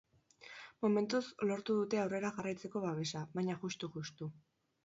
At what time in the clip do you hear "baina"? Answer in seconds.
3.37-3.59